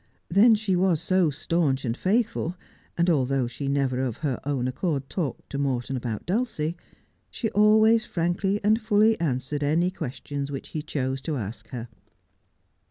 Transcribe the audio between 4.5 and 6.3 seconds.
accord talked to Morton about